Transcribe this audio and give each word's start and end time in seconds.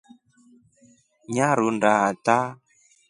Nyarunda 1.33 1.89
ata. 2.09 2.37